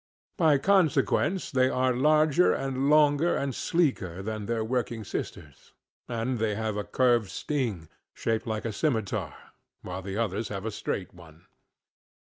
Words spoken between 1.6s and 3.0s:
are larger and